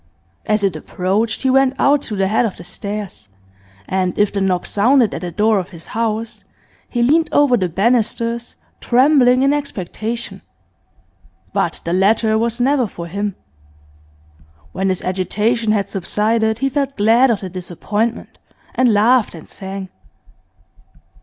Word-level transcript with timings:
As 0.47 0.63
it 0.63 0.75
approached 0.75 1.43
he 1.43 1.51
went 1.51 1.75
out 1.77 2.01
to 2.09 2.15
the 2.15 2.25
head 2.27 2.43
of 2.43 2.55
the 2.55 2.63
stairs, 2.63 3.29
and 3.87 4.17
if 4.17 4.33
the 4.33 4.41
knock 4.41 4.65
sounded 4.65 5.13
at 5.13 5.21
the 5.21 5.29
door 5.29 5.59
of 5.59 5.69
his 5.69 5.89
house, 5.93 6.43
he 6.89 7.03
leaned 7.03 7.29
over 7.31 7.55
the 7.55 7.69
banisters, 7.69 8.55
trembling 8.79 9.43
in 9.43 9.53
expectation. 9.53 10.41
But 11.53 11.81
the 11.85 11.93
letter 11.93 12.35
was 12.35 12.59
never 12.59 12.87
for 12.87 13.05
him. 13.05 13.35
When 14.71 14.89
his 14.89 15.03
agitation 15.03 15.71
had 15.71 15.87
subsided 15.87 16.57
he 16.57 16.69
felt 16.69 16.97
glad 16.97 17.29
of 17.29 17.41
the 17.41 17.49
disappointment, 17.51 18.39
and 18.73 18.91
laughed 18.91 19.35
and 19.35 19.47
sang. 19.47 19.89